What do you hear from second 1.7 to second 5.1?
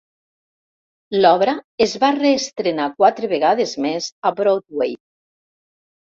es va reestrenar quatre vegades més a Broadway.